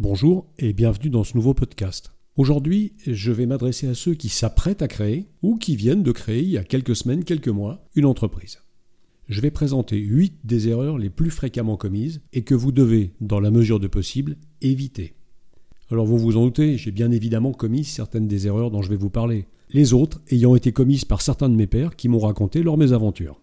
[0.00, 2.12] Bonjour et bienvenue dans ce nouveau podcast.
[2.36, 6.40] Aujourd'hui, je vais m'adresser à ceux qui s'apprêtent à créer ou qui viennent de créer
[6.40, 8.58] il y a quelques semaines, quelques mois, une entreprise.
[9.28, 13.40] Je vais présenter 8 des erreurs les plus fréquemment commises et que vous devez, dans
[13.40, 15.14] la mesure de possible, éviter.
[15.90, 18.96] Alors vous vous en doutez, j'ai bien évidemment commis certaines des erreurs dont je vais
[18.96, 22.62] vous parler, les autres ayant été commises par certains de mes pairs qui m'ont raconté
[22.62, 23.40] leurs mésaventures.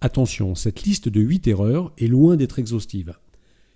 [0.00, 3.14] Attention, cette liste de 8 erreurs est loin d'être exhaustive.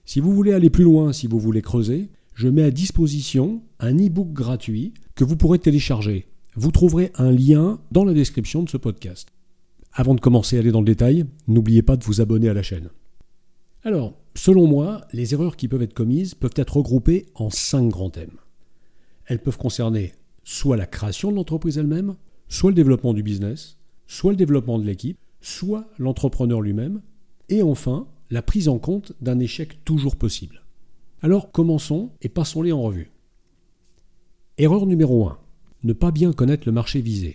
[0.07, 3.97] Si vous voulez aller plus loin, si vous voulez creuser, je mets à disposition un
[3.97, 6.29] e-book gratuit que vous pourrez télécharger.
[6.55, 9.31] Vous trouverez un lien dans la description de ce podcast.
[9.93, 12.63] Avant de commencer à aller dans le détail, n'oubliez pas de vous abonner à la
[12.63, 12.91] chaîne.
[13.83, 18.11] Alors, selon moi, les erreurs qui peuvent être commises peuvent être regroupées en cinq grands
[18.11, 18.39] thèmes.
[19.27, 20.13] Elles peuvent concerner
[20.45, 22.15] soit la création de l'entreprise elle-même,
[22.47, 27.03] soit le développement du business, soit le développement de l'équipe, soit l'entrepreneur lui-même,
[27.49, 30.63] et enfin la prise en compte d'un échec toujours possible.
[31.23, 33.11] Alors commençons et passons-les en revue.
[34.59, 35.39] Erreur numéro 1.
[35.85, 37.35] Ne pas bien connaître le marché visé.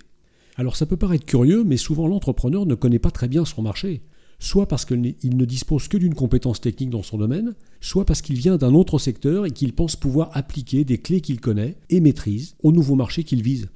[0.56, 4.02] Alors ça peut paraître curieux, mais souvent l'entrepreneur ne connaît pas très bien son marché,
[4.40, 8.36] soit parce qu'il ne dispose que d'une compétence technique dans son domaine, soit parce qu'il
[8.36, 12.56] vient d'un autre secteur et qu'il pense pouvoir appliquer des clés qu'il connaît et maîtrise
[12.64, 13.70] au nouveau marché qu'il vise.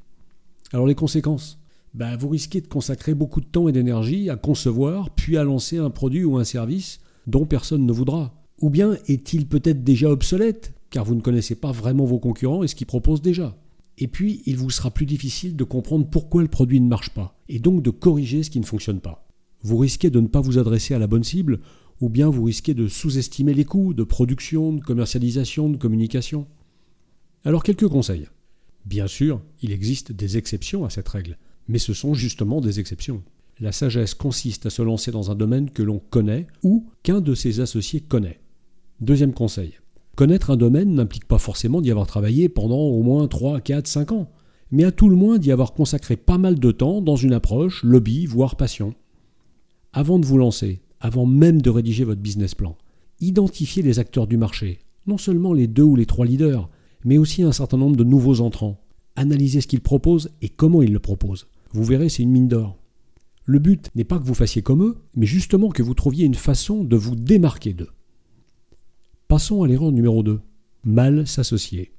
[0.73, 1.59] Alors les conséquences?
[1.93, 5.77] Ben, Vous risquez de consacrer beaucoup de temps et d'énergie à concevoir, puis à lancer
[5.77, 10.73] un produit ou un service dont personne ne voudra Ou bien est-il peut-être déjà obsolète,
[10.89, 13.57] car vous ne connaissez pas vraiment vos concurrents et ce qu'ils proposent déjà?
[13.97, 17.37] Et puis, il vous sera plus difficile de comprendre pourquoi le produit ne marche pas,
[17.47, 19.27] et donc de corriger ce qui ne fonctionne pas.
[19.61, 21.59] Vous risquez de ne pas vous adresser à la bonne cible,
[22.01, 26.45] ou bien vous risquez de sous-estimer les coûts de production, de commercialisation, de communication.
[27.45, 28.27] Alors quelques conseils.
[28.85, 31.37] Bien sûr, il existe des exceptions à cette règle,
[31.67, 33.23] mais ce sont justement des exceptions.
[33.61, 37.33] La sagesse consiste à se lancer dans un domaine que l'on connaît ou qu'un de
[37.33, 38.41] ses associés connaît.
[38.99, 39.75] Deuxième conseil.
[40.17, 44.11] Connaître un domaine n'implique pas forcément d'y avoir travaillé pendant au moins 3, 4, 5
[44.11, 44.29] ans,
[44.71, 47.81] mais à tout le moins d'y avoir consacré pas mal de temps dans une approche,
[47.83, 48.93] lobby, voire passion.
[49.93, 52.77] Avant de vous lancer, avant même de rédiger votre business plan,
[53.21, 56.69] identifiez les acteurs du marché, non seulement les deux ou les trois leaders,
[57.05, 58.81] mais aussi un certain nombre de nouveaux entrants.
[59.15, 61.47] Analysez ce qu'ils proposent et comment ils le proposent.
[61.71, 62.77] Vous verrez, c'est une mine d'or.
[63.45, 66.35] Le but n'est pas que vous fassiez comme eux, mais justement que vous trouviez une
[66.35, 67.91] façon de vous démarquer d'eux.
[69.27, 70.39] Passons à l'erreur numéro 2.
[70.83, 71.93] Mal s'associer.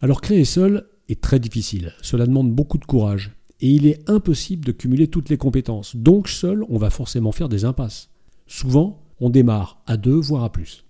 [0.00, 4.64] Alors créer seul est très difficile, cela demande beaucoup de courage, et il est impossible
[4.64, 8.10] de cumuler toutes les compétences, donc seul on va forcément faire des impasses.
[8.46, 10.84] Souvent, on démarre à deux, voire à plus.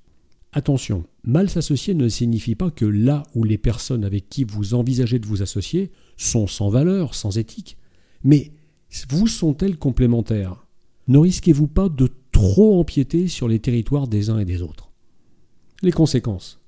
[0.52, 5.18] Attention, mal s'associer ne signifie pas que là où les personnes avec qui vous envisagez
[5.18, 7.76] de vous associer sont sans valeur, sans éthique,
[8.24, 8.52] mais
[9.10, 10.66] vous sont-elles complémentaires?
[11.08, 14.90] Ne risquez-vous pas de trop empiéter sur les territoires des uns et des autres?
[15.82, 16.60] Les conséquences.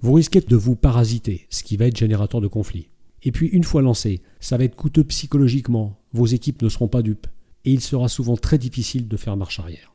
[0.00, 2.88] Vous risquez de vous parasiter, ce qui va être générateur de conflits.
[3.22, 7.02] Et puis, une fois lancé, ça va être coûteux psychologiquement, vos équipes ne seront pas
[7.02, 7.26] dupes,
[7.64, 9.94] et il sera souvent très difficile de faire marche arrière.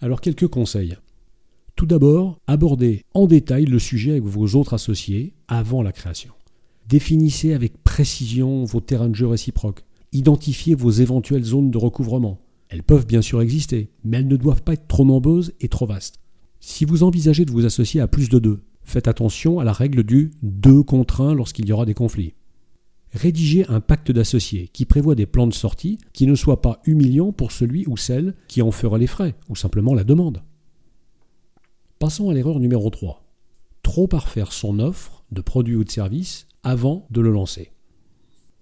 [0.00, 0.96] Alors, quelques conseils.
[1.76, 6.32] Tout d'abord, abordez en détail le sujet avec vos autres associés avant la création.
[6.88, 9.84] Définissez avec précision vos terrains de jeu réciproques.
[10.12, 12.38] Identifiez vos éventuelles zones de recouvrement.
[12.68, 15.86] Elles peuvent bien sûr exister, mais elles ne doivent pas être trop nombreuses et trop
[15.86, 16.20] vastes.
[16.60, 20.02] Si vous envisagez de vous associer à plus de deux, faites attention à la règle
[20.02, 22.34] du deux contre un lorsqu'il y aura des conflits.
[23.12, 27.32] Rédigez un pacte d'associés qui prévoit des plans de sortie qui ne soient pas humiliants
[27.32, 30.42] pour celui ou celle qui en fera les frais, ou simplement la demande.
[31.98, 33.24] Passons à l'erreur numéro 3.
[33.82, 37.71] Trop parfaire son offre de produit ou de service avant de le lancer.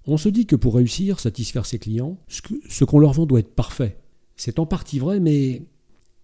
[0.07, 3.55] On se dit que pour réussir, satisfaire ses clients, ce qu'on leur vend doit être
[3.55, 3.99] parfait.
[4.37, 5.63] C'est en partie vrai, mais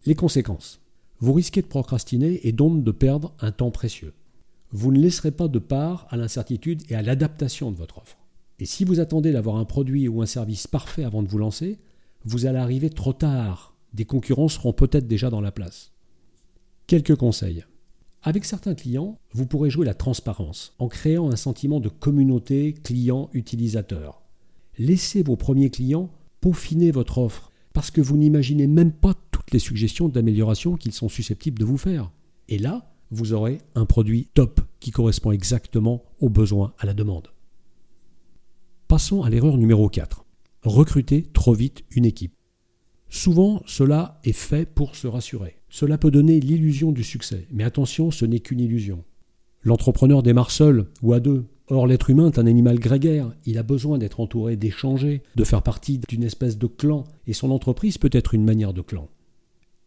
[0.06, 0.80] les conséquences?
[1.20, 4.12] Vous risquez de procrastiner et donc de perdre un temps précieux.
[4.72, 8.18] Vous ne laisserez pas de part à l'incertitude et à l'adaptation de votre offre.
[8.58, 11.78] Et si vous attendez d'avoir un produit ou un service parfait avant de vous lancer,
[12.24, 13.74] vous allez arriver trop tard.
[13.92, 15.92] Des concurrents seront peut-être déjà dans la place.
[16.86, 17.64] Quelques conseils.
[18.26, 24.20] Avec certains clients, vous pourrez jouer la transparence en créant un sentiment de communauté client-utilisateur.
[24.78, 29.60] Laissez vos premiers clients peaufiner votre offre parce que vous n'imaginez même pas toutes les
[29.60, 32.10] suggestions d'amélioration qu'ils sont susceptibles de vous faire.
[32.48, 37.28] Et là, vous aurez un produit top qui correspond exactement aux besoins, à la demande.
[38.88, 40.24] Passons à l'erreur numéro 4.
[40.64, 42.34] Recruter trop vite une équipe.
[43.08, 45.55] Souvent, cela est fait pour se rassurer.
[45.68, 49.04] Cela peut donner l'illusion du succès, mais attention, ce n'est qu'une illusion.
[49.62, 51.44] L'entrepreneur démarre seul ou à deux.
[51.68, 55.62] Or, l'être humain est un animal grégaire, il a besoin d'être entouré, d'échanger, de faire
[55.62, 59.08] partie d'une espèce de clan, et son entreprise peut être une manière de clan.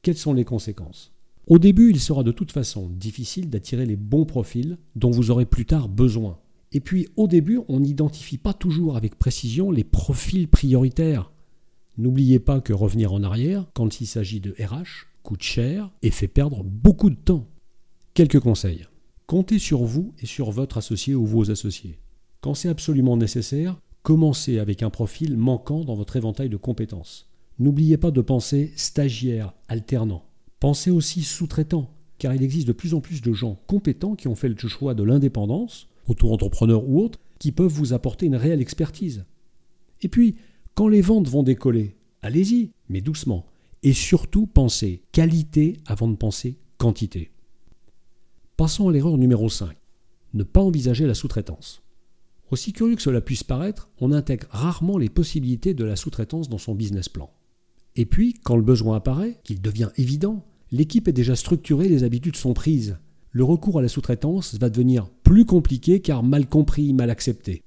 [0.01, 1.13] Quelles sont les conséquences?
[1.47, 5.45] Au début, il sera de toute façon difficile d'attirer les bons profils dont vous aurez
[5.45, 6.37] plus tard besoin.
[6.73, 11.31] Et puis, au début, on n'identifie pas toujours avec précision les profils prioritaires.
[11.97, 16.27] N'oubliez pas que revenir en arrière, quand il s'agit de RH, coûte cher et fait
[16.27, 17.45] perdre beaucoup de temps.
[18.15, 18.87] Quelques conseils.
[19.27, 21.99] Comptez sur vous et sur votre associé ou vos associés.
[22.41, 27.29] Quand c'est absolument nécessaire, commencez avec un profil manquant dans votre éventail de compétences.
[27.59, 30.25] N'oubliez pas de penser stagiaire, alternant.
[30.59, 34.35] Pensez aussi sous-traitant, car il existe de plus en plus de gens compétents qui ont
[34.35, 39.25] fait le choix de l'indépendance, auto-entrepreneurs ou autres, qui peuvent vous apporter une réelle expertise.
[40.01, 40.37] Et puis,
[40.73, 43.45] quand les ventes vont décoller, allez-y, mais doucement.
[43.83, 47.31] Et surtout, pensez qualité avant de penser quantité.
[48.57, 49.75] Passons à l'erreur numéro 5.
[50.33, 51.81] Ne pas envisager la sous-traitance.
[52.51, 56.57] Aussi curieux que cela puisse paraître, on intègre rarement les possibilités de la sous-traitance dans
[56.57, 57.31] son business plan.
[57.95, 62.35] Et puis, quand le besoin apparaît, qu'il devient évident, l'équipe est déjà structurée, les habitudes
[62.35, 62.97] sont prises.
[63.31, 67.63] Le recours à la sous-traitance va devenir plus compliqué car mal compris, mal accepté.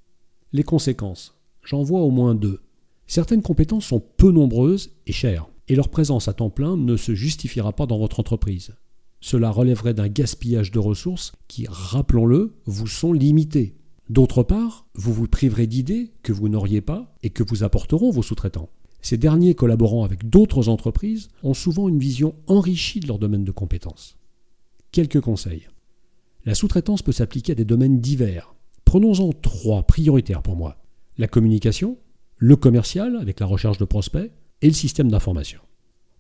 [0.52, 1.38] Les conséquences.
[1.62, 2.60] J'en vois au moins deux.
[3.06, 7.14] Certaines compétences sont peu nombreuses et chères, et leur présence à temps plein ne se
[7.14, 8.74] justifiera pas dans votre entreprise.
[9.22, 13.74] Cela relèverait d'un gaspillage de ressources qui, rappelons-le, vous sont limitées.
[14.10, 18.22] D'autre part, vous vous priverez d'idées que vous n'auriez pas et que vous apporteront vos
[18.22, 18.69] sous-traitants.
[19.00, 23.50] Ces derniers collaborant avec d'autres entreprises ont souvent une vision enrichie de leur domaine de
[23.50, 24.19] compétences.
[24.90, 25.69] Quelques conseils.
[26.44, 28.54] La sous-traitance peut s'appliquer à des domaines divers.
[28.84, 30.76] Prenons-en trois prioritaires pour moi.
[31.16, 31.96] La communication,
[32.36, 34.30] le commercial avec la recherche de prospects
[34.62, 35.60] et le système d'information.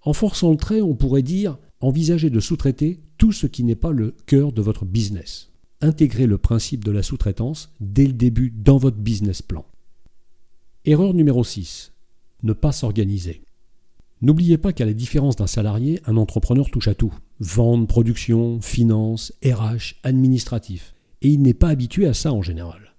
[0.02, 3.92] En forçant le trait, on pourrait dire envisager de sous-traiter tout ce qui n'est pas
[3.92, 5.50] le cœur de votre business.
[5.80, 9.64] Intégrez le principe de la sous-traitance dès le début dans votre business plan.
[10.84, 11.92] Erreur numéro 6
[12.42, 13.42] ne pas s'organiser.
[14.20, 17.12] N'oubliez pas qu'à la différence d'un salarié, un entrepreneur touche à tout.
[17.40, 20.94] Vente, production, finance, RH, administratif.
[21.22, 22.94] Et il n'est pas habitué à ça en général.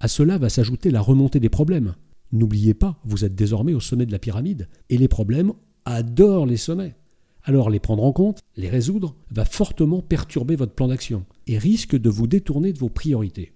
[0.00, 1.94] À cela va s'ajouter la remontée des problèmes.
[2.32, 5.52] N'oubliez pas, vous êtes désormais au sommet de la pyramide, et les problèmes
[5.84, 6.96] adorent les sommets.
[7.44, 11.96] Alors les prendre en compte, les résoudre, va fortement perturber votre plan d'action, et risque
[11.96, 13.52] de vous détourner de vos priorités.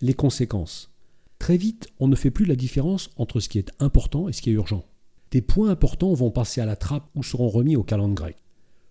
[0.00, 0.90] Les conséquences.
[1.38, 4.42] Très vite, on ne fait plus la différence entre ce qui est important et ce
[4.42, 4.84] qui est urgent.
[5.30, 8.36] Des points importants vont passer à la trappe ou seront remis au calendrier.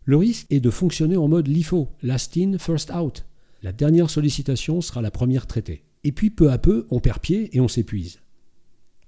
[0.04, 3.26] Le risque est de fonctionner en mode LIFO, last in, first out.
[3.62, 5.84] La dernière sollicitation sera la première traitée.
[6.04, 8.20] Et puis peu à peu, on perd pied et on s'épuise.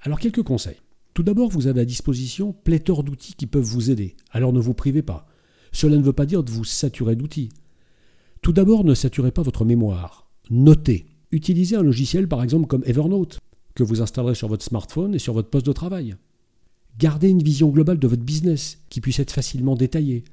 [0.01, 0.81] Alors quelques conseils.
[1.13, 4.74] Tout d'abord, vous avez à disposition pléthore d'outils qui peuvent vous aider, alors ne vous
[4.74, 5.27] privez pas.
[5.71, 7.50] Cela ne veut pas dire de vous saturer d'outils.
[8.42, 10.27] Tout d'abord, ne saturez pas votre mémoire.
[10.50, 11.06] Notez.
[11.31, 13.39] Utilisez un logiciel par exemple comme Evernote,
[13.75, 16.15] que vous installerez sur votre smartphone et sur votre poste de travail.
[16.97, 20.24] Gardez une vision globale de votre business qui puisse être facilement détaillée.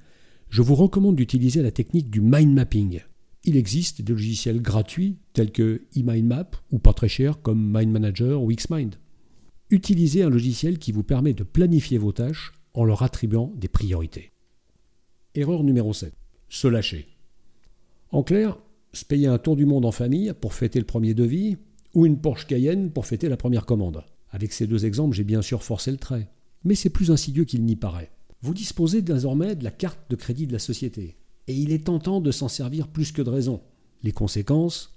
[0.48, 3.00] Je vous recommande d'utiliser la technique du mind mapping.
[3.44, 8.42] Il existe des logiciels gratuits tels que eMindMap ou pas très chers comme Mind Manager
[8.42, 8.96] ou Xmind.
[9.70, 14.32] Utilisez un logiciel qui vous permet de planifier vos tâches en leur attribuant des priorités.
[15.34, 16.14] Erreur numéro 7.
[16.48, 17.06] Se lâcher.
[18.10, 18.58] En clair,
[18.94, 21.58] se payer un tour du monde en famille pour fêter le premier devis,
[21.94, 24.04] ou une Porsche Cayenne pour fêter la première commande.
[24.30, 26.28] Avec ces deux exemples, j'ai bien sûr forcé le trait.
[26.64, 28.10] Mais c'est plus insidieux qu'il n'y paraît.
[28.40, 31.16] Vous disposez désormais de la carte de crédit de la société.
[31.46, 33.60] Et il est tentant de s'en servir plus que de raison.
[34.02, 34.94] Les conséquences,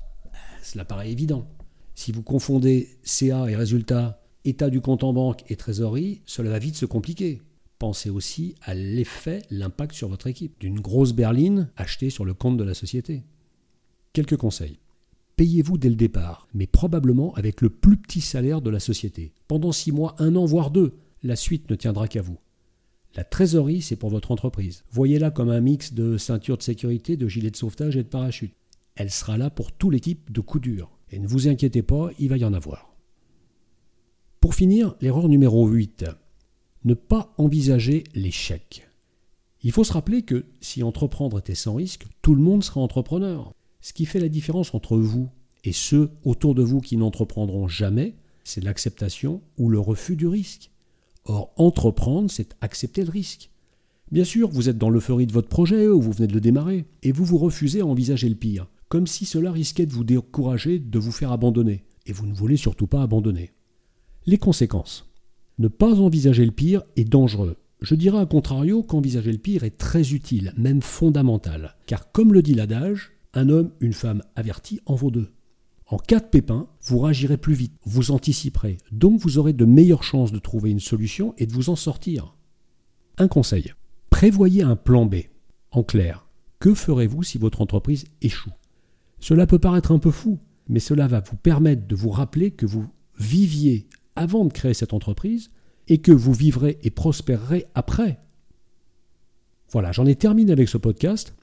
[0.63, 1.47] cela paraît évident.
[1.95, 6.59] Si vous confondez CA et résultat, état du compte en banque et trésorerie, cela va
[6.59, 7.41] vite se compliquer.
[7.79, 12.57] Pensez aussi à l'effet, l'impact sur votre équipe d'une grosse berline achetée sur le compte
[12.57, 13.23] de la société.
[14.13, 14.77] Quelques conseils.
[15.35, 19.33] Payez-vous dès le départ, mais probablement avec le plus petit salaire de la société.
[19.47, 20.93] Pendant six mois, un an, voire deux.
[21.23, 22.37] La suite ne tiendra qu'à vous.
[23.15, 24.83] La trésorerie, c'est pour votre entreprise.
[24.91, 28.53] Voyez-la comme un mix de ceinture de sécurité, de gilet de sauvetage et de parachute.
[28.95, 30.91] Elle sera là pour les types de coups durs.
[31.09, 32.90] Et ne vous inquiétez pas, il va y en avoir.
[34.41, 36.05] Pour finir, l'erreur numéro 8.
[36.83, 38.89] Ne pas envisager l'échec.
[39.61, 43.53] Il faut se rappeler que si entreprendre était sans risque, tout le monde serait entrepreneur.
[43.81, 45.29] Ce qui fait la différence entre vous
[45.63, 50.71] et ceux autour de vous qui n'entreprendront jamais, c'est l'acceptation ou le refus du risque.
[51.25, 53.51] Or, entreprendre, c'est accepter le risque.
[54.11, 56.85] Bien sûr, vous êtes dans l'euphorie de votre projet ou vous venez de le démarrer,
[57.03, 60.79] et vous vous refusez à envisager le pire, comme si cela risquait de vous décourager,
[60.79, 63.51] de vous faire abandonner, et vous ne voulez surtout pas abandonner.
[64.27, 65.09] Les conséquences.
[65.57, 67.57] Ne pas envisager le pire est dangereux.
[67.81, 72.43] Je dirais à contrario qu'envisager le pire est très utile, même fondamental, car comme le
[72.43, 75.31] dit l'adage, un homme, une femme avertie en vaut deux.
[75.87, 80.03] En cas de pépin, vous réagirez plus vite, vous anticiperez, donc vous aurez de meilleures
[80.03, 82.35] chances de trouver une solution et de vous en sortir.
[83.17, 83.73] Un conseil,
[84.11, 85.15] prévoyez un plan B.
[85.71, 86.27] En clair,
[86.59, 88.51] Que ferez-vous si votre entreprise échoue?
[89.19, 90.37] Cela peut paraître un peu fou,
[90.69, 92.85] mais cela va vous permettre de vous rappeler que vous
[93.17, 95.49] viviez avant de créer cette entreprise
[95.87, 98.19] et que vous vivrez et prospérerez après.
[99.71, 101.33] Voilà, j'en ai terminé avec ce podcast.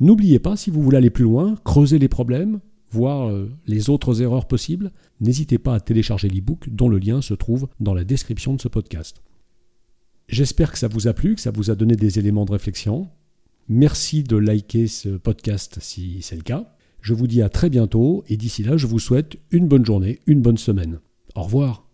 [0.00, 2.60] N'oubliez pas, si vous voulez aller plus loin, creuser les problèmes,
[2.90, 7.34] voir euh, les autres erreurs possibles, n'hésitez pas à télécharger l'ebook dont le lien se
[7.34, 9.22] trouve dans la description de ce podcast.
[10.28, 13.08] J'espère que ça vous a plu, que ça vous a donné des éléments de réflexion.
[13.68, 16.74] Merci de liker ce podcast si c'est le cas.
[17.02, 20.20] Je vous dis à très bientôt et d'ici là, je vous souhaite une bonne journée,
[20.26, 21.00] une bonne semaine.
[21.34, 21.89] Au revoir.